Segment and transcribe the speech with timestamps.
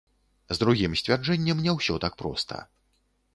[0.53, 2.63] З другім сцвярджэннем не ўсё так проста.